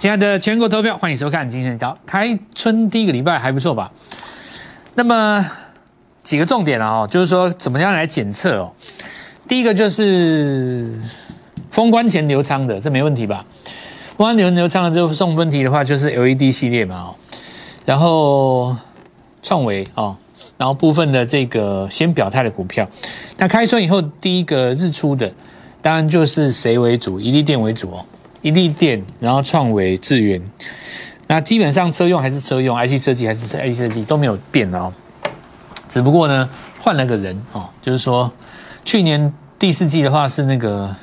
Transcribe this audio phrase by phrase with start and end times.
[0.00, 3.92] 亲爱的全国投票，欢迎收看今天的开春第一个礼拜还不错吧？
[4.94, 5.46] 那么
[6.22, 8.72] 几个重点啊，就是说怎么样来检测哦？
[9.46, 10.90] 第一个就是
[11.70, 13.44] 封关前流仓的，这没问题吧？
[14.16, 17.14] 封关前流仓的就送分题的话，就是 LED 系列嘛哦，
[17.84, 18.74] 然后
[19.42, 20.16] 创维哦，
[20.56, 22.88] 然后部分的这个先表态的股票，
[23.36, 25.30] 那开春以后第一个日出的，
[25.82, 27.20] 当然就是谁为主？
[27.20, 28.02] 一利电为主哦。
[28.42, 30.40] 一利电，然后创维、智源，
[31.26, 34.92] 那基本上车用还是车用，IC 设计还是 IC 设计都没有变哦，
[35.88, 36.48] 只不过呢
[36.80, 38.32] 换了个人哦，就是说
[38.84, 40.96] 去年第四季的话是那个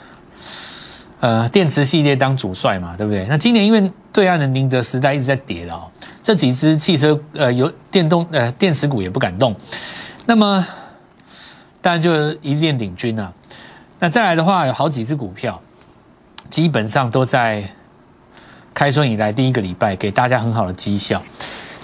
[1.19, 3.25] 呃电池系列当主帅嘛，对不对？
[3.29, 5.91] 那今年因为对岸的宁德时代一直在跌了哦，
[6.23, 9.55] 这几只汽车呃有电动呃电池股也不敢动，
[10.25, 10.65] 那么
[11.81, 13.31] 当然就一电领军啊，
[13.99, 15.61] 那再来的话有好几只股票。
[16.50, 17.64] 基本上都在
[18.73, 21.22] 开春以来第一个礼拜给大家很好的绩效，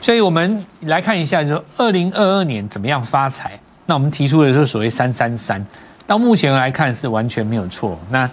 [0.02, 3.59] 所以我们来看一下，就说二零二二年怎么样发财？
[3.86, 5.66] 那我们提出的是所谓三三三，
[6.06, 8.00] 到目前来看是完全没有错。
[8.09, 8.30] 那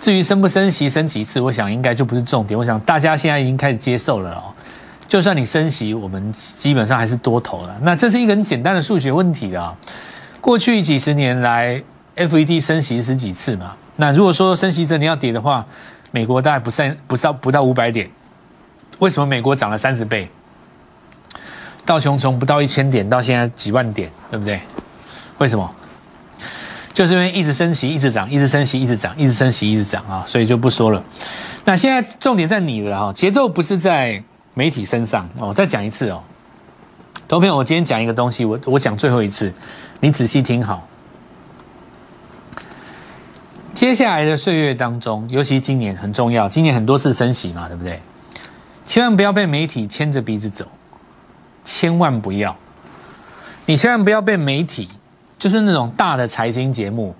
[0.00, 2.58] 至于升不升息、升几次，我想应该就不是重点。
[2.58, 4.44] 我想大家现在已经开始接受了哦。
[5.08, 7.76] 就算你升息，我们基本上还是多头了。
[7.82, 9.76] 那这是一个很简单的数学问题啊。
[10.40, 11.82] 过去几十年来
[12.16, 13.76] ，FED 升息十几次嘛。
[14.02, 15.64] 那如果说升息真的要跌的话，
[16.10, 18.10] 美国大概不剩不到不到五百点，
[18.98, 20.28] 为什么美国涨了三十倍？
[21.86, 24.60] 道琼从不到一千点到现在几万点，对不对？
[25.38, 25.72] 为什么？
[26.92, 31.00] 就是因为一直升息，一直涨，一直升息，一直涨，一直升息，一直涨啊，所以就不说了。
[31.64, 34.20] 那现在重点在你了哈，节奏不是在
[34.54, 35.54] 媒体身上哦。
[35.54, 36.20] 再讲一次哦，
[37.28, 39.52] 投票，我今天讲一个东西，我我讲最后一次，
[40.00, 40.88] 你仔细听好。
[43.74, 47.98] 接下来的岁月当中，尤其今年很重要，今年很多次升息嘛，对不对？
[48.84, 50.66] 千万不要被媒体牵着鼻子走，
[51.64, 52.54] 千万不要，
[53.64, 54.88] 你千万不要被媒体，
[55.38, 57.14] 就是那种大的财经节目，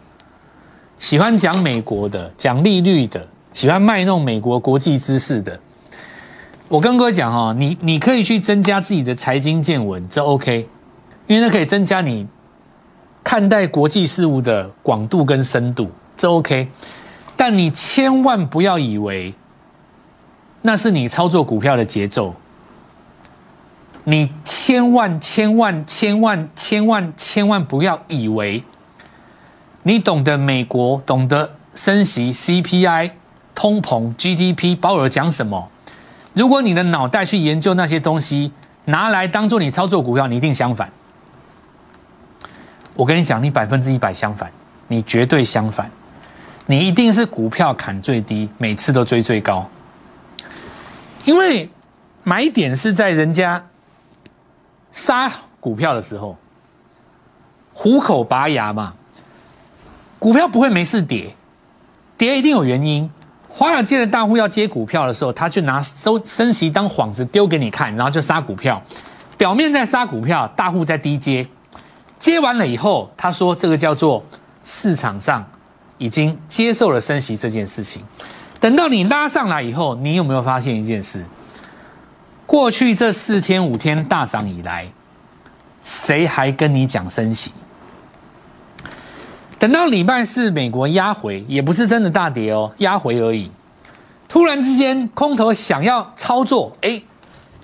[0.99, 5.59] 喜欢讲美国的、讲利率的，喜欢卖弄美国国际知识的。
[6.69, 10.69] 我跟各位讲哦，你你可以去增加自己的财经见闻，这 OK，
[11.27, 12.27] 因为那可以增加你
[13.25, 15.91] 看待国际事务的广度跟深度。
[16.17, 16.69] 这 OK，
[17.37, 19.35] 但你千万不要以为
[20.63, 22.35] 那是你操作股票的节奏。
[24.05, 28.65] 你千万千万千万千万千万不要以为
[29.85, 33.13] 你懂得美国，懂得升息、CPI、
[33.55, 35.69] 通膨、GDP，鲍尔讲什么？
[36.35, 38.53] 如果你的脑袋去研究那些东西，
[38.87, 40.91] 拿来当做你操作股票，你一定相反。
[42.95, 44.51] 我跟你讲，你百分之一百相反，
[44.89, 45.91] 你绝对相反。
[46.67, 49.69] 你一定是股票砍最低，每次都追最高，
[51.25, 51.69] 因为
[52.23, 53.65] 买点是在人家
[54.93, 56.37] 杀股票的时候，
[57.75, 58.95] 虎口拔牙嘛。
[60.19, 61.35] 股票不会没事跌，
[62.17, 63.11] 跌一定有原因。
[63.49, 68.81] 华尔街的大户要接股票的时候，他就拿收升息当幌子丢给你看，然后就杀股票。
[69.37, 71.45] 表面在杀股票，大户在低接，
[72.21, 74.25] 接完了以后，他说这个叫做
[74.65, 75.45] 市场上。
[75.99, 78.03] 已经接受了升息这件事情，
[78.61, 81.25] 等到你拉上来以后，你有没有发现一件事？
[82.47, 84.87] 过去这四天五天大涨以来，
[85.83, 87.53] 谁还跟你讲升息？
[89.59, 93.51] 等到礼拜四美国压回，也不是真的大跌哦，压回而已。
[94.29, 97.01] 突然之间，空头想要操作，哎，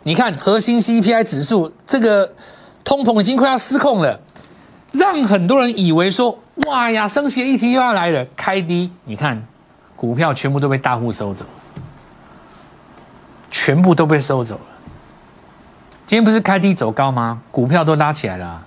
[0.05, 2.33] 你看核心 CPI 指数这个
[2.85, 4.21] 通膨已经快要失控了，
[4.93, 6.39] 让很多人以为说。
[6.67, 7.07] 哇呀！
[7.07, 9.41] 升息一提又要来了，开低，你看，
[9.95, 11.47] 股票全部都被大户收走，
[13.49, 14.61] 全部都被收走了。
[16.05, 17.41] 今天不是开低走高吗？
[17.53, 18.67] 股票都拉起来了，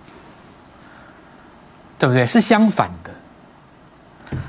[2.00, 2.26] 对不对？
[2.26, 3.12] 是相反的。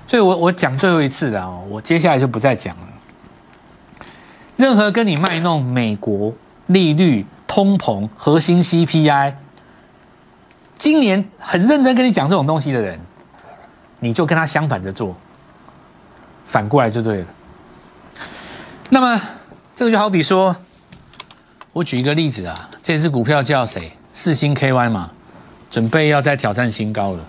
[0.06, 2.82] 所以我我讲最后一次了哦，我接下来就不再讲了。
[4.56, 6.32] 任何跟你卖弄美国
[6.68, 9.34] 利率、通膨、核心 CPI，
[10.82, 12.98] 今年很认真跟你讲这种东西的人。
[14.00, 15.14] 你就跟他相反着做，
[16.48, 17.26] 反过来就对了。
[18.90, 19.22] 那么
[19.76, 20.56] 这个就好比说，
[21.72, 23.92] 我举一个例子啊，这只股票叫谁？
[24.12, 25.12] 四星 KY 嘛，
[25.70, 27.24] 准备要再挑战新高了。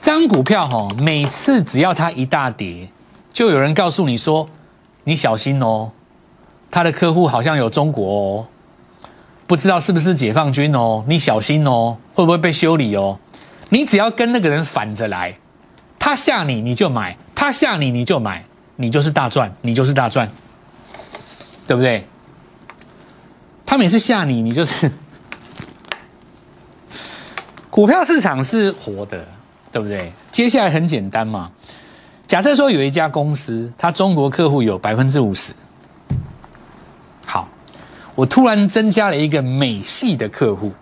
[0.00, 2.88] 这张股票哈，每次只要它一大跌，
[3.34, 4.48] 就有人告诉你说
[5.04, 5.92] ：“你小心哦，
[6.70, 8.46] 他的客户好像有中国哦，
[9.46, 13.18] 不知道是不是解放军哦，你小心哦，会不会被修理哦？”
[13.68, 15.36] 你只要跟那个人反着来，
[15.98, 18.44] 他吓你你就买，他吓你你就买，
[18.76, 20.30] 你就是大赚，你就是大赚，
[21.66, 22.06] 对不对？
[23.64, 24.90] 他每次吓你，你就是
[27.68, 29.26] 股票市场是活的，
[29.72, 30.12] 对不对？
[30.30, 31.50] 接下来很简单嘛，
[32.28, 35.52] 假设说有一家公司，它中国客户有百分之五十，
[38.16, 40.72] 我突然增加了一个美系的客户，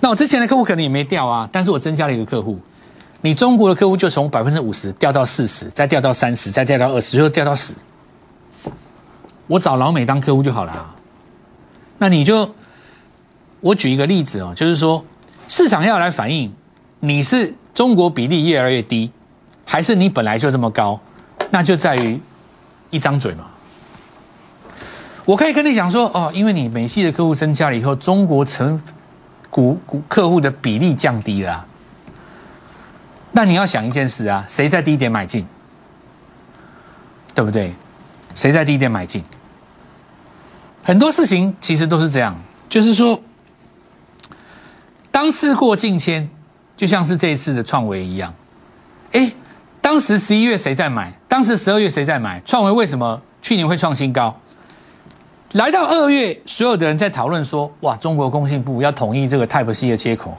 [0.00, 2.58] 那我之前的客户可能也没掉啊，但是我增加了一个客户，
[3.20, 7.74] 你中国的客户就从百分之五十掉到四十，再掉到三十，再掉到二十，最后掉到十，
[9.48, 10.94] 我找老美当客户就好了啊。
[11.98, 12.54] 那你就，
[13.60, 15.04] 我举一个例子哦，就是说
[15.48, 16.54] 市场要来反映
[17.00, 19.10] 你是中国比例越来越低，
[19.64, 21.00] 还是你本来就这么高，
[21.50, 22.20] 那就在于
[22.90, 23.46] 一张嘴嘛。
[25.24, 28.80] 我可以跟你讲说哦，因为你美系的客户增加了以后，中国成
[29.48, 31.66] 股股客户的比例降低了。
[33.32, 35.46] 那你要想一件事啊，谁在低点买进，
[37.34, 37.74] 对不对？
[38.34, 39.24] 谁在低点买进？
[40.82, 42.36] 很多事情其实都是这样，
[42.68, 43.18] 就是说，
[45.10, 46.28] 当事过境迁，
[46.76, 48.34] 就像是这一次的创维一样。
[49.12, 49.32] 哎，
[49.80, 51.18] 当时十一月谁在买？
[51.26, 52.42] 当时十二月谁在买？
[52.44, 54.38] 创维为什么去年会创新高？
[55.54, 60.36] 来到二月，所有的人在讨论说：哇，中国工信部要统一这个 Type C 的接口。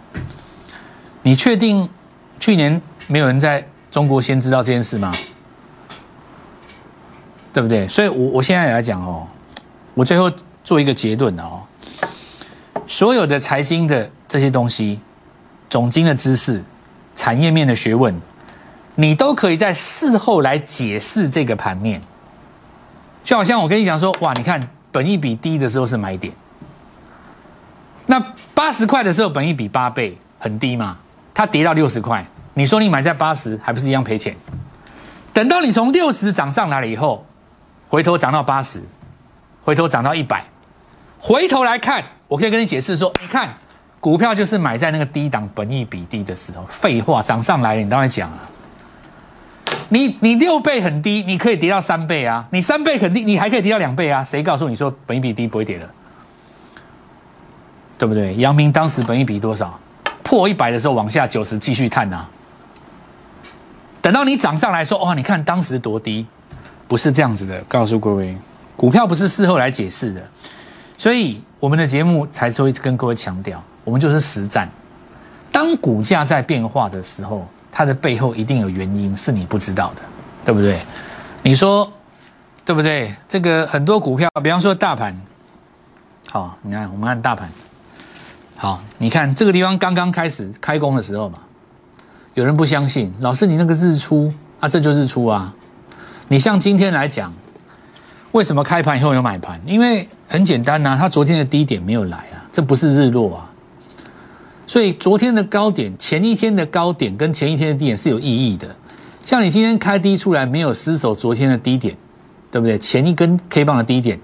[1.22, 1.90] 你确定
[2.38, 5.14] 去年没有人在中国先知道这件事吗？
[7.54, 7.88] 对不对？
[7.88, 9.26] 所以，我我现在来讲哦。
[9.94, 10.30] 我最后
[10.66, 11.64] 做一个结论哦，
[12.86, 15.00] 所有的财经的这些东西，
[15.70, 16.62] 总经的知识、
[17.16, 18.14] 产业面的学问，
[18.96, 22.02] 你都可以在事后来解释这个盘面。
[23.24, 26.34] 就好像我跟你讲说，哇，你看本益比低的时候是买点，
[28.06, 28.18] 那
[28.54, 30.96] 八十块的时候本益比八倍很低嘛，
[31.34, 34.34] 它跌到六十块，你说你买在八十还不是一样赔钱？
[35.34, 37.26] 等到你从六十涨上来了以后，
[37.90, 38.82] 回头涨到八十。
[39.66, 40.46] 回头涨到一百，
[41.20, 43.54] 回头来看，我可以跟你解释说，你看
[44.00, 46.66] 股票就是买在那个低档、本益比低的时候。
[46.70, 48.40] 废话，涨上来了，你当然讲啊。
[49.90, 52.48] 你你六倍很低，你可以跌到三倍啊。
[52.52, 54.24] 你三倍肯定，你还可以跌到两倍啊。
[54.24, 55.90] 谁告诉你说本益比低不会跌的？
[57.98, 58.36] 对不对？
[58.36, 59.80] 阳明当时本益比多少？
[60.24, 62.30] 破一百的时候往下九十继续探啊。
[64.02, 66.26] 等到你涨上来说，哇，你看当时多低，
[66.88, 67.60] 不是这样子的。
[67.68, 68.36] 告诉各位。
[68.76, 70.22] 股票不是事后来解释的，
[70.98, 74.70] 所以我们的节目才会跟各位强调，我们就是实战。
[75.50, 80.02] 当股价在变化的时候，它的背后一定有原因，是你不知道的，
[80.46, 80.80] 对不对？
[81.44, 81.92] 你说
[82.64, 83.14] 对不对？
[83.28, 85.14] 这个很多股票，比方说大盘，
[86.32, 87.50] 好，你看我们看大盘，
[88.56, 91.40] 好，你看这个地方刚刚开始开工的时候嘛，
[92.34, 95.54] 有人不相信，老师你那个日出啊，这就日出啊，
[96.30, 97.34] 你像今天来讲。
[98.32, 99.62] 为什么开盘以后有买盘？
[99.66, 103.50] 因为很简单呐，它昨天的低点没有来啊，这不是日落啊。
[104.68, 108.76] 所以昨天的高点、前一天的高点跟前一天的低点是有意义的。
[109.26, 111.96] 像你今天开低出来，没有失守昨天的低点，
[112.52, 112.78] 对不对？
[112.78, 114.20] 前一根 K 棒的低点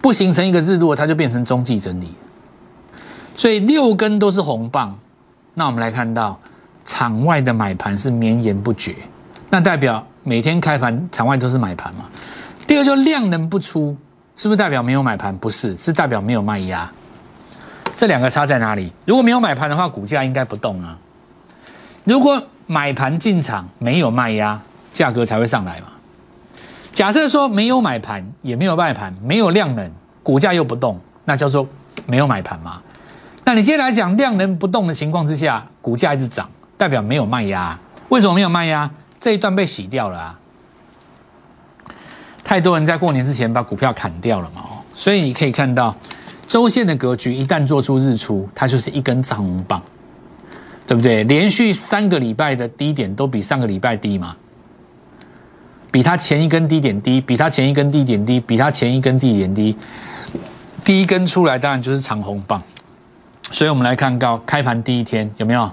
[0.00, 2.08] 不形成一个日落，它就变成中继整理。
[3.36, 4.98] 所以六根都是红棒，
[5.54, 6.38] 那我们来看到
[6.84, 8.96] 场外的买盘是绵延不绝，
[9.48, 12.04] 那代表每天开盘场外都是买盘嘛？
[12.66, 13.96] 第二，就量能不出，
[14.36, 15.36] 是不是代表没有买盘？
[15.36, 16.90] 不是，是代表没有卖压。
[17.96, 18.92] 这两个差在哪里？
[19.04, 20.96] 如果没有买盘的话，股价应该不动啊。
[22.04, 24.60] 如果买盘进场，没有卖压，
[24.92, 25.86] 价格才会上来嘛。
[26.92, 29.90] 假设说没有买盘，也没有卖盘，没有量能，
[30.22, 31.66] 股价又不动，那叫做
[32.06, 32.82] 没有买盘嘛。
[33.44, 37.78] 那你接下来讲量能不动的情况之下，股价一直涨，代表没有卖压。
[38.08, 38.90] 为什么没有卖压？
[39.20, 40.38] 这一段被洗掉了啊。
[42.44, 44.62] 太多人在过年之前把股票砍掉了嘛，
[44.94, 45.94] 所以你可以看到
[46.52, 49.82] 周线的格局一旦做出日出，它就是一根长红棒，
[50.86, 51.24] 对不对？
[51.24, 54.36] 连续三个礼拜的低点都比上个礼拜低嘛，
[55.90, 59.74] 比它前一根低点低，比它前一根低点低，比它前一根低点低，
[60.84, 62.62] 第一根出来当然就是长红棒，
[63.50, 65.72] 所以我们来看到开盘第一天有没有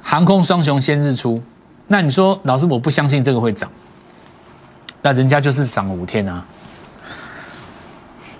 [0.00, 1.42] 航空双雄先日出？
[1.88, 3.68] 那你说老师我不相信这个会涨。
[5.02, 6.46] 那人家就是涨五天啊，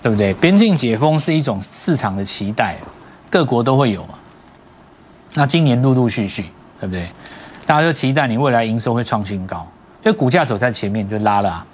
[0.03, 0.35] 对不对？
[0.35, 2.77] 边境解封是一种市场的期待，
[3.31, 4.15] 各国都会有嘛。
[5.35, 6.47] 那今年陆陆续续，
[6.81, 7.09] 对不对？
[7.65, 9.67] 大家就期待你未来营收会创新高，
[10.03, 11.65] 所以股价走在前面就拉了。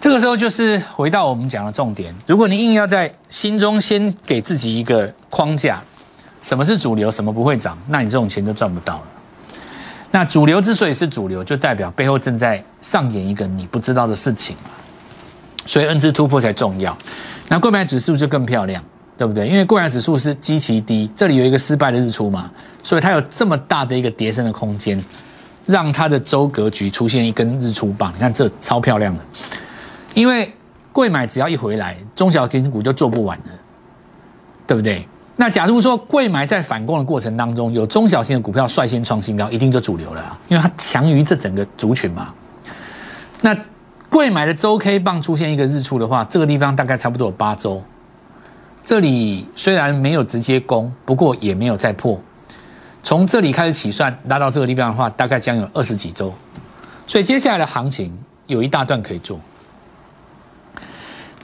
[0.00, 5.82] 这个时候就是回到我们讲的重点，如果你硬要在心中先给自己一个框架，
[6.40, 9.02] 什么是主流，什么不会涨，那你这种钱就赚不到了。
[10.12, 14.56] 那主流之所以是主流，就代表背后正在上演一个你不知道的事情。
[15.68, 16.96] 所以 N 字突破才重要。
[17.46, 18.82] 那购买指数就更漂亮，
[19.18, 19.46] 对不对？
[19.46, 22.50] 因为购买指数是极其低，这里有一个失败的日出嘛，
[22.82, 25.02] 所以它有这么大的一个叠升的空间，
[25.66, 28.10] 让它的周格局出现一根日出棒。
[28.14, 29.22] 你看这超漂亮的，
[30.14, 30.50] 因为
[30.90, 33.44] 贵买只要一回来，中小型股就做不完了，
[34.66, 35.06] 对不对？
[35.36, 42.32] 那假如说贵买在反攻的过程当中，有中小型的股票率先创新高，一定就主流了，因为它强于这整个族群嘛。
[43.40, 43.56] 那
[44.18, 47.80] 贵买的周 K 棒出现一个日出的话，这个地方大概差不多有八周。
[48.84, 52.20] 这里虽然没有直接攻，不过也没有再破。
[53.04, 56.34] 从这里开始起算，拉到这个地方的话，大概将有二十几周。
[57.06, 58.12] 所以接下来的行情
[58.48, 59.38] 有一大段可以做。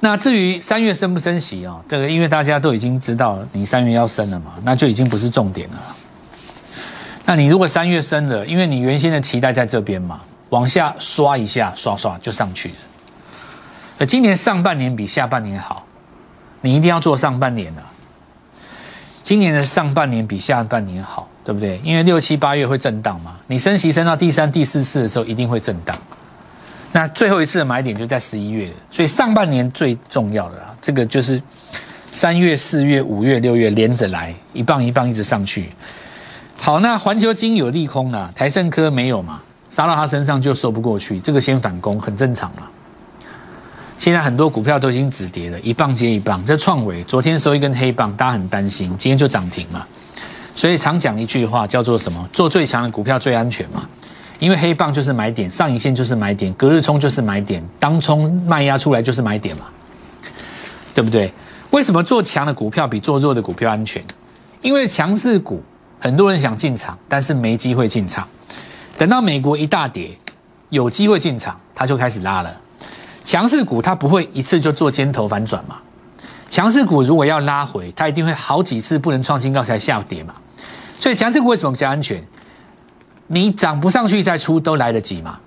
[0.00, 5.76] 那至于三月升不升息哦，这个因为大家都已经知道你三月要升了嘛，那就已经不是重点了。
[7.24, 10.20] 那你如果三月升了，因为你原先的期待在这边嘛，
[10.54, 12.74] 往下刷一下，刷刷就上去了。
[13.98, 15.84] 那今年上半年比下半年好，
[16.60, 17.82] 你一定要做上半年的。
[19.24, 21.80] 今年的上半年比下半年好，对不对？
[21.82, 25.96] 因为六七八月会震荡嘛，你升息升到第三、第四次的时候，一定会震荡。
[26.92, 31.42] 那最后一次的买点就在十一月，所以上半年最重要的啦，这个就是
[32.12, 35.70] 三月、四月、五月、六月连着来，一棒一棒一直上去。
[36.60, 39.40] 好，那环球金有利空了，台盛科没有嘛？
[39.74, 42.62] 杀到他身上就说不过去，这个先反攻很正常嘛。
[43.98, 46.44] 现在很多股票都已经止跌了，一棒接一棒。
[46.44, 49.84] 这创维昨天收一根黑棒，大家很担心，今天就涨停嘛。
[50.54, 52.28] 所以常讲一句话叫做什么？
[52.32, 53.84] 做最强的股票最安全嘛。
[54.38, 59.64] 因为黑棒就是买点，上影线就是买点，隔日冲就是买点，当冲卖压出来就是买点嘛，
[60.94, 61.32] 对不对？
[61.70, 64.00] 为什么做强的股票比做弱的股票安全？
[64.62, 65.60] 因为强势股
[65.98, 68.28] 很多人想进场，但是没机会进场。
[68.96, 70.16] 等到美国一大跌，
[70.70, 72.54] 有机会进场，它就开始拉了。
[73.24, 75.76] 强势股它不会一次就做尖头反转嘛？
[76.50, 80.34] 强势股如果要拉回，它一定会好几次不能创新高才下跌嘛。
[81.00, 82.24] 所以强势股为什么比较安全？
[83.26, 85.38] 你涨不上去再出都来得及嘛，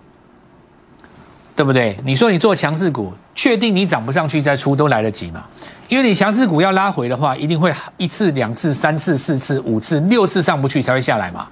[1.56, 1.96] 对不对？
[2.04, 5.46] 你说你做强势股，确定你涨不上去再出都来得及嘛？
[5.88, 11.48] 因为你强势股要拉回的话，一定会一次、两次、三次、四次、五次、六次上不去才会下来嘛。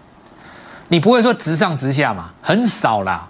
[0.87, 2.31] 你不会说直上直下嘛？
[2.41, 3.27] 很少啦。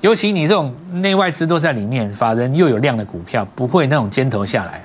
[0.00, 4.84] 尤其你这种内外资都在里面，法人又有量的股票，不会那种尖头下来。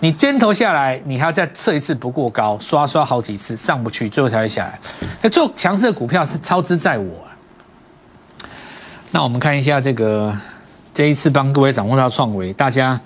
[0.00, 4.78] 你尖头下来，你还要再测一次不过高，刷刷好几次上不去，最后才会下来。
[5.20, 7.26] 那做强势的股票是超支在我。
[9.10, 10.32] 那我们看一下这个，
[10.94, 13.00] 这一次帮各位掌握到创维，大家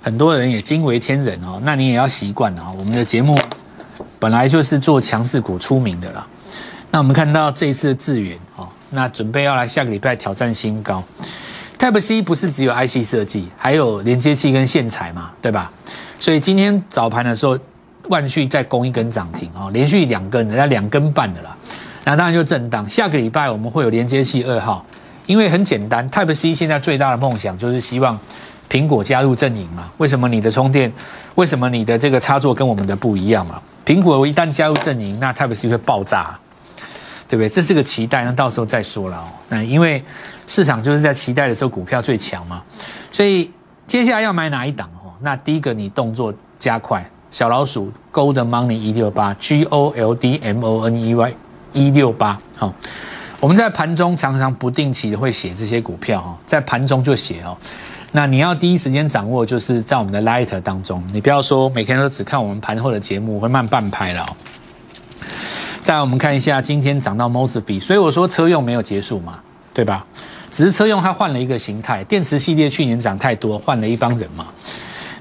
[0.00, 1.60] 很多人也惊为天人哦。
[1.62, 2.74] 那你也要习惯哦。
[2.78, 3.38] 我们的节目
[4.18, 6.26] 本来就是做强势股出名的啦。
[6.94, 11.02] 那我们看到这一次的智远哦，那准备要来下个礼拜挑战新高。
[11.78, 15.72] Type C 不是只有 IC 设计，还有连接器跟线材嘛，对吧？
[16.20, 17.58] 所以今天早盘的时候，
[18.10, 21.56] 万旭再攻一根涨停哦，连续两根，人家两根半的啦。
[22.04, 22.88] 那当然就震荡。
[22.88, 24.84] 下个礼拜我们会有连接器二号，
[25.24, 28.20] 因为很简单，Type C 现在最大的梦想就是希望
[28.68, 29.90] 苹果加入阵营嘛。
[29.96, 30.92] 为什么你的充电，
[31.36, 33.60] 为什么你的这个插座跟我们的不一样嘛？
[33.86, 36.38] 苹果一旦加入阵营，那 Type C 会爆炸，
[37.32, 37.48] 对不对？
[37.48, 39.24] 这是个期待，那到时候再说了哦。
[39.48, 40.04] 那因为
[40.46, 42.62] 市场就是在期待的时候，股票最强嘛。
[43.10, 43.50] 所以
[43.86, 45.08] 接下来要买哪一档哦？
[45.18, 51.34] 那第一个，你动作加快，小老鼠 Gold Money 一六八 G O L D M O N E Y
[51.72, 52.74] 一六八，好，
[53.40, 57.56] 我们在盘中常常不定期的会写这些股票哦，在盘中就写哦。
[58.10, 64.26] 那你要第一时间掌握，就是在我们的 Light 当中，你不要说每天都只看我们盘后的节目，会慢半拍了。
[65.82, 69.40] 再我们看一下今天涨到 MOSB，所以我说车用没有结束嘛，
[69.74, 70.06] 对吧？
[70.52, 74.46] 只是车用它换了一个形态，电池系列去年涨太多，换了一帮人嘛。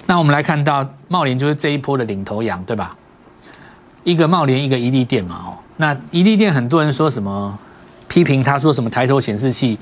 [0.06, 2.96] 那我们来看到茂联就是这一波的领头羊，对吧？
[4.04, 7.58] 一个茂联，一个伊利电嘛，哦，那伊利电很多人说什么
[8.08, 9.80] 批评他说什么抬头显示器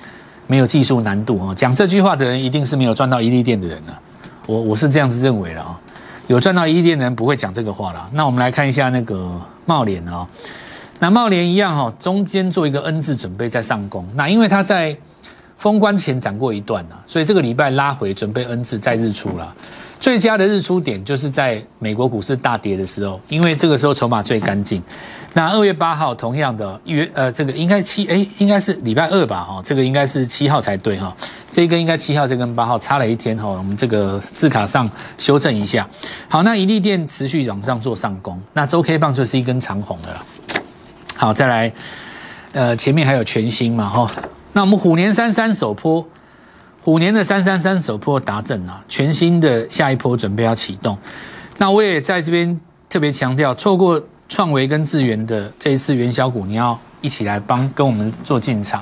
[0.48, 4.00] 没有技术难度哦，讲这句话的人一定是没有赚到伊利电的人了，
[4.46, 5.78] 我我是这样子认为的啊，
[6.28, 8.10] 有赚到伊利电的人不会讲这个话了。
[8.14, 10.28] 那我们来看一下那个茂联哦，
[11.00, 14.96] 那茂联一样哈，中间做一个 N 字准备在上攻，那因为它在
[15.58, 19.56] 封关前涨过一段啊，所以这个礼拜拉回准备 N 字再日出了。
[20.00, 24.82] 最佳的日出点就是在美国股市大跌的时候，因为这个时候筹码最干净。
[25.34, 29.44] 那二月八号，同样的月呃，这个应该七哎，应该是礼拜二吧？
[29.44, 31.14] 哈，这个应该是七号才对哈。
[31.52, 33.48] 这根应该七号，这根八号差了一天哈。
[33.50, 35.86] 我们这个字卡上修正一下。
[36.30, 40.26] 好，那一利电持续往上做上攻，那周 K 棒就是一根长红的了。
[41.22, 41.70] 好，再来
[42.54, 44.10] 呃，前面还有全新嘛，哈。
[44.54, 46.08] 那我们虎年三三首坡，
[46.82, 50.98] 虎年的三三三首坡达阵啊，全新的下一波准备要启动。
[51.58, 52.58] 那我也在这边
[52.88, 58.82] 特别强调，错过创维跟智源的这一次元宵股，你要一起来帮跟我们做进场。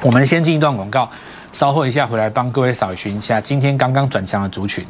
[0.00, 1.06] 我们先进一段广告，
[1.52, 4.86] 稍后一下回来帮各位扫寻一下今天刚刚转强的族群。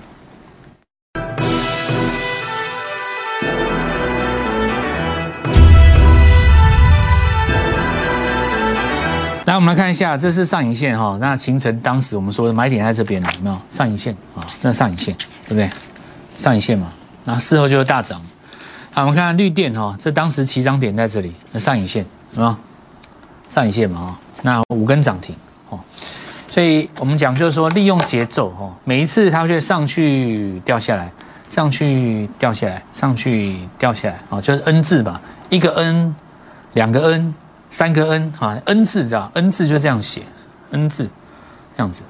[9.53, 11.19] 来，我们来看一下，这是上影线哈。
[11.21, 14.41] 那秦晨当时我们说的买点在这边了，有没有上影线啊？
[14.63, 15.15] 那上影线
[15.47, 15.71] 对不对？
[16.39, 16.91] 上影线嘛，
[17.25, 18.19] 那事后就是大涨。
[18.93, 22.57] 好，我们看绿电哈，这当时起涨点在这里，那上影线有没有？
[23.51, 25.37] 上影线嘛哈，那五根涨停
[25.69, 25.79] 哦。
[26.49, 31.13] 所以我们讲就是说，利用节奏哈，每一次它会上去掉下来，
[31.51, 36.15] 上去掉下来，上去掉下来啊，就是 N 字吧，一个 N，
[36.73, 37.35] 两个 N。
[37.73, 40.21] 三个 N 啊，N 字知道？N 字就这样写
[40.73, 41.09] ，N 字
[41.75, 42.03] 这样子，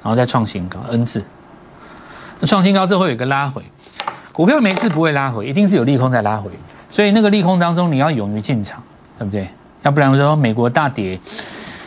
[0.00, 1.22] 然后再创新高，N 字。
[2.38, 3.60] 那创新高之后有一个拉回，
[4.32, 6.48] 股票每次不会拉回，一定是有利空在拉回，
[6.92, 8.80] 所以那个利空当中你要勇于进场，
[9.18, 9.48] 对不对？
[9.82, 11.18] 要不然说美国大跌，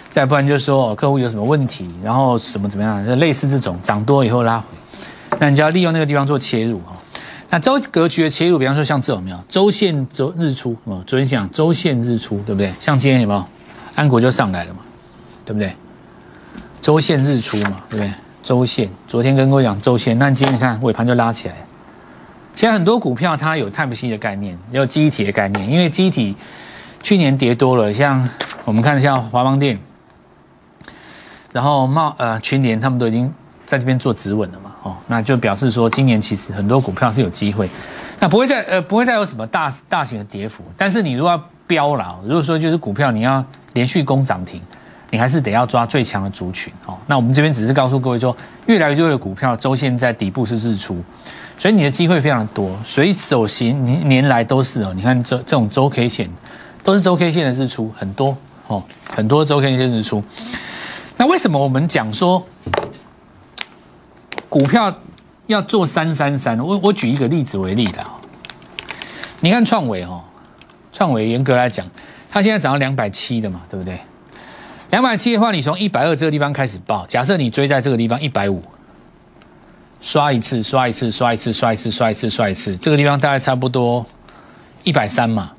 [0.10, 4.66] 再不然就是说客户有什么问题，然后什么怎么样，就类似这种涨多以后拉回，
[5.40, 6.92] 那你就要利用那个地方做切入哈。
[7.50, 12.74] 那周格局的切入，比方说像这种没有周线周日出，哦，昨天讲周线日出，对不对？
[12.80, 13.46] 像今天有没有
[13.96, 14.80] 安国就上来了嘛，
[15.46, 15.74] 对不对？
[16.82, 18.14] 周线日出嘛，对不对？
[18.44, 21.56] 周线，昨天跟各位讲周线，那今天你看尾盘就拉起来。
[22.54, 26.36] 现在很多股票它有 Type C 的概念，也有记忆体的概念，因为记忆体
[27.02, 28.28] 去年跌多了，像
[28.66, 29.80] 我们看像华邦电，
[31.54, 33.34] 然后茂呃群联他们都已经
[33.68, 34.72] 在这边做止稳了嘛。
[34.82, 37.70] 哦，那就表示说，今年其实很多股票是有机会，
[38.20, 40.64] 那不会再呃不会再有什么大大型的跌幅。
[40.78, 44.62] 但是你如果要飙了，如果说就是股票你要连续攻涨停，
[45.10, 46.98] 你还是得要抓最强的族群哦。
[47.06, 48.36] 那我们这边只是告诉各位说，
[48.68, 51.04] 越来越多的股票周线在底部是日出，
[51.58, 52.72] 所以你的机会非常多。
[52.86, 56.30] 随手行年年来都是哦，你看这这种周 K 线
[56.84, 58.82] 都是周 K 线的日出很多哦，
[59.14, 60.24] 很多周 K 线日出。
[61.18, 62.42] 那为什么我们讲说？
[64.50, 64.94] 股票
[65.48, 68.06] 要做三三三，我我举一个例子为例的
[69.40, 70.22] 你看创维哦，
[70.92, 71.86] 创维严格来讲，
[72.30, 74.00] 它现在涨到两百七的嘛，对不对？
[74.90, 78.64] 两百七的话，你从一百二这个地方开始报，假设你追在这个地方一百五，
[80.02, 84.06] 刷一次，刷一次，刷一次，刷一次，刷一次，刷一次，这个地方大概差不多
[84.84, 85.52] 一百三嘛，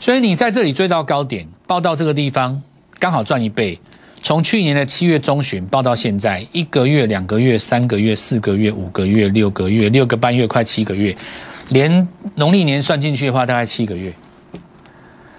[0.00, 2.62] 所以你在这里追到高点，报到这个地方，
[2.98, 3.78] 刚好赚一倍。
[4.28, 11.16] 从去年的七月中旬报到现在，一个月、两个月、三个月、四个月、五个月、六个月、六个半月，快七个月，
[11.70, 14.12] 连农历年算进去的话，大概七个月。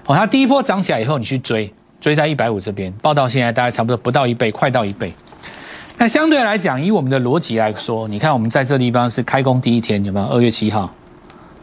[0.07, 1.71] 哦，它第一波涨起来以后，你去追，
[2.01, 5.13] 追在一百五这边，报到现在大概差不多不到一倍，快到一倍。
[5.99, 10.25] 那相对来讲，以我们的逻辑来说，你看我们在这地方是开工第一天，有没有？
[10.25, 10.91] 二月七号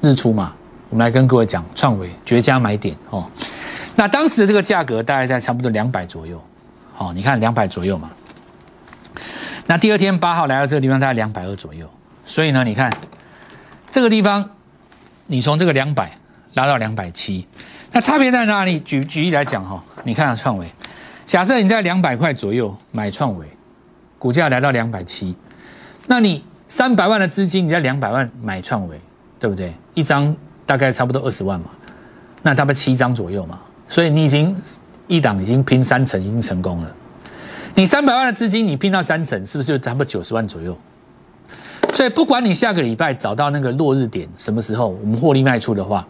[0.00, 0.54] 日出嘛？
[0.90, 3.28] 我们来跟各位讲，创维绝佳买点哦。
[3.96, 6.40] 那当时的这个价格大概在差不多两百左右。
[6.98, 8.10] 好，你看两百左右嘛。
[9.66, 11.86] 那第二天八号来到这个地方，大概两百二左右。
[12.24, 12.90] 所以呢，你看
[13.90, 14.48] 这个地方，
[15.26, 16.16] 你从这个两百
[16.54, 17.46] 拉到两百七，
[17.92, 18.80] 那差别在哪里？
[18.80, 20.66] 举举例来讲哈，你看创维，
[21.26, 23.46] 假设你在两百块左右买创维，
[24.18, 25.36] 股价来到两百七，
[26.06, 28.98] 那你三百万的资金，你在两百万买创维，
[29.38, 29.74] 对不对？
[29.92, 31.66] 一张大概差不多二十万嘛，
[32.40, 34.56] 那大概七张左右嘛，所以你已经。
[35.06, 36.92] 一档已经拼三成，已经成功了。
[37.74, 40.76] 你三百万的资金，你拼到三成，是不是就差不多九十万左右？
[41.92, 46.06] 所以不管你下个礼拜找到那个落日点什么时候，我们获利卖出的话，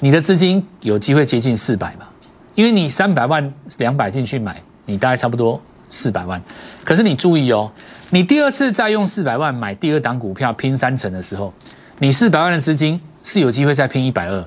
[0.00, 2.06] 你的资金有机会接近四百嘛？
[2.54, 6.42] 因为你三百万两百进去买，你大概差不多四百万。
[6.84, 7.70] 可是你注意哦，
[8.10, 11.52] 你第二次再用四百万买第二档股票拼三成的时候，
[11.98, 14.44] 你四百万的资金是有机会再拼一百二。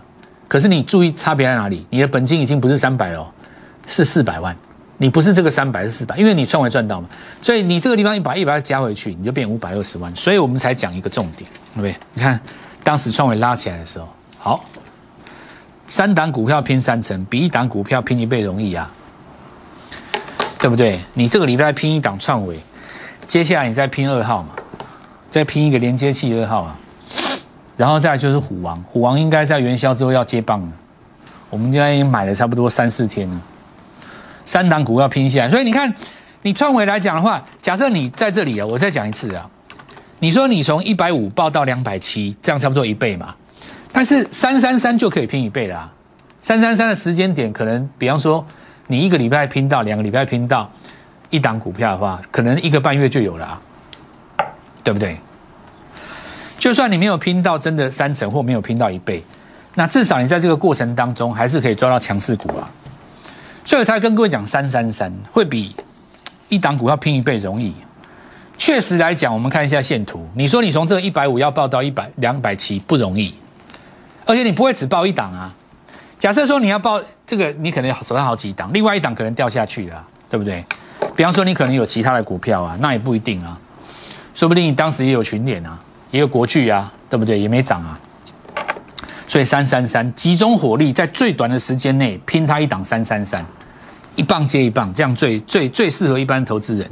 [0.47, 1.85] 可是你注意差别在哪里？
[1.89, 3.31] 你的本金已经不是三百了。
[3.87, 4.55] 是四百万，
[4.97, 7.09] 你不是这个三百是四百，因为你创维赚到嘛，
[7.41, 11.95] 所以你这个地方一把一把加回去，你就变五百二十万，所以我们才讲一个重点，对不对？
[12.13, 12.39] 你看
[12.83, 14.63] 当时创维拉起来的时候，好，
[15.87, 18.89] 三档股票拼三成，比一档股票拼一倍容易啊，
[20.59, 20.99] 对不对？
[21.13, 22.59] 你这个礼拜拼一档创维，
[23.27, 24.49] 接下来你再拼二号嘛，
[25.29, 26.77] 再拼一个连接器二号啊，
[27.75, 30.67] 然后再就是虎王，虎王应该在元宵之后要接棒了，
[31.49, 33.41] 我们现在已经买了差不多三四天了。
[34.51, 35.93] 三档股要拼下来，所以你看，
[36.41, 39.49] 你创维来讲的话，假设你在这里啊，我再讲一次啊，
[40.19, 43.33] 你说你从一百五报到两百七，这样差不多一倍嘛？
[43.93, 45.93] 但是三三三就可以拼一倍了啊！
[46.41, 48.45] 三三三的时间点可能，比方说
[48.87, 50.69] 你一个礼拜拼到两个礼拜拼到
[51.29, 53.61] 一档股票的话，可能一个半月就有了啊，
[54.83, 55.17] 对不对？
[56.59, 59.23] 就算你没有拼到真的三成或没有拼到一倍，
[59.75, 62.69] 那至少你在这个过程当中还是可以抓到强势股啊。
[63.63, 65.75] 所以才跟各位讲，三三三会比
[66.49, 67.73] 一档股票拼一倍容易。
[68.57, 73.33] 确实来讲，我们看一下线图，你说你从这个一百五要报到一百两百七不容易，
[74.25, 75.53] 而且你不会只报一档啊。
[76.19, 80.63] 假设说你要报这个，你可能手上好几档，另外一档可能掉下去了，对不对？
[81.15, 83.57] 比方说你可能有其他的股票啊，那也不一定啊，
[84.35, 85.79] 说不定你当时也有群联啊。
[86.11, 87.39] 也有国巨啊，对不对？
[87.39, 87.97] 也没涨啊，
[89.31, 93.45] 所以三三三集中火力，在最短的时间内拼它一档三三三，
[94.17, 96.85] 一棒接一棒，这样最最最适合一般投资人。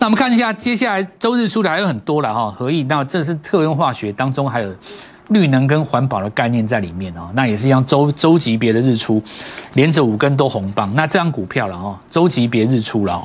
[0.00, 4.74] 那我们看一下，接下来周日出的还有很多了哈，合意那这是特用化学当中还有
[5.28, 9.22] 绿能跟环保的概念在里面哦，那也是一样周周级别的日出，
[9.74, 13.22] 连着五根都红棒，那这张股票了哦，周级别日出了哦。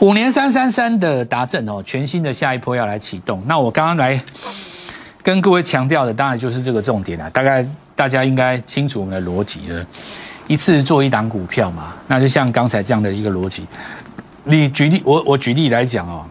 [0.00, 3.42] 五年三三三的达正哦，全新的下一波要来启动。
[3.46, 4.22] 那我刚刚来
[5.22, 7.30] 跟各位强调的，当然就是这个重点了。
[7.30, 9.86] 大概大家应该清楚我们的逻辑了。
[10.48, 13.64] 一次做一档股票嘛，那就像刚才这样的一个逻辑。
[14.44, 16.26] 你举例，我我举例来讲哦，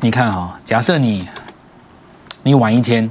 [0.00, 1.26] 你看哈，假设你
[2.42, 3.10] 你晚一天，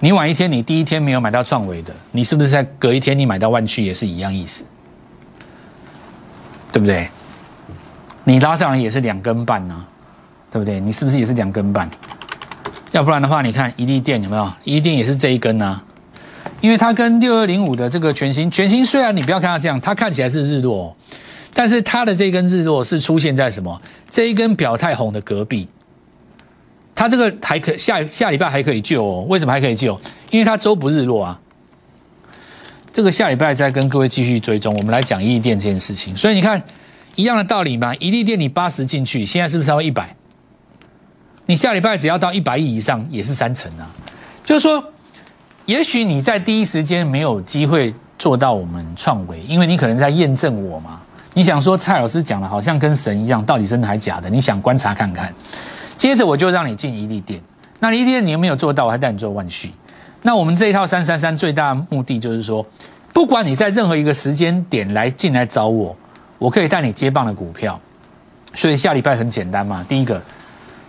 [0.00, 4.64] 你晚一天，你第一天没有买到创维的，你是不是在隔一天你买到万趣也是一样意思？
[6.72, 7.08] 对不对？
[8.24, 9.86] 你拉上来也是两根半呢，
[10.50, 10.80] 对不对？
[10.80, 11.88] 你是不是也是两根半？
[12.92, 14.52] 要不然的话，你看一利电有没有？
[14.64, 15.80] 一定也是这一根呢，
[16.60, 20.96] 因为它跟六二零五的这个全新全新，虽然你不要看它这样，它看起来是日落，哦
[21.52, 23.80] 但是它的这根日落是出现在什么？
[24.10, 25.68] 这一根表态红的隔壁，
[26.94, 29.26] 它这个还可下下礼拜还可以救哦。
[29.28, 30.00] 为什么还可以救？
[30.30, 31.40] 因为它周不日落啊。
[32.92, 36.16] 这个下礼拜再跟各位继续追踪，我们来讲一利电这件事情。
[36.16, 36.62] 所以你看。
[37.16, 40.14] 一样的道理嘛，一利店你八十进去，现在是不是要一百？
[41.48, 43.88] 你下礼拜只要到一百亿以上，也是三成啊。
[44.44, 44.84] 就是说，
[45.64, 51.00] 也许你在第一时间没有机会做到我们创维，因为你可能在验证我嘛。
[51.32, 54.28] 你想说蔡老师讲的好像跟神一样，到底真的还假的？
[54.28, 55.32] 你想观察看看。
[55.96, 57.40] 接着我就让你进一利店，
[57.80, 58.84] 那一利店你又没有做到？
[58.84, 59.72] 我还带你做万续。
[60.20, 62.66] 那我们这一套三三三最大的目的就是说，
[63.14, 65.96] 不管你在任何一个时间点来进来找我。
[66.38, 67.80] 我可以带你接棒的股票，
[68.52, 69.84] 所以下礼拜很简单嘛。
[69.88, 70.22] 第一个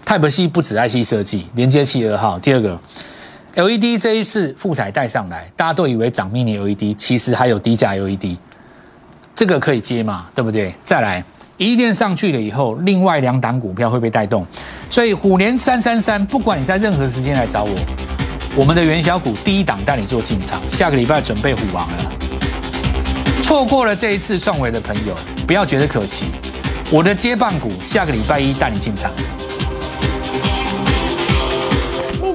[0.10, 2.40] ，Type C 不止 IC 设计，连接器二号。
[2.40, 2.80] 第二个
[3.54, 8.36] ，LED 这一次复彩带上来，大家都以为涨 Mini LED，其实还有低价 LED，
[9.36, 10.74] 这个可以接嘛，对不对？
[10.84, 11.24] 再来，
[11.58, 14.44] 一电上去了以后，另外两档股票会被带动，
[14.90, 17.76] 所以虎年三三三，不管你在任何时间来找我，
[18.56, 21.98] 我们的元宵股第一档带你做进场，下个礼拜准备虎王了。
[23.44, 26.26] 错过了这一次创维的朋友，不要觉得可惜。
[26.92, 29.12] 我的接棒股下个礼拜一带你进场。